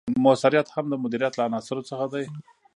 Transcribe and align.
مؤثریت 0.25 0.67
هم 0.75 0.85
د 0.89 0.93
مدیریت 1.03 1.33
له 1.35 1.43
عناصرو 1.47 1.87
څخه 1.89 2.05
دی. 2.13 2.25